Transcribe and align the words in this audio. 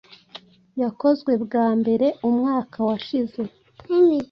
yakozwe 0.81 1.31
bwa 1.43 1.67
mbere 1.79 2.07
umwaka 2.27 2.77
washize 2.87 3.41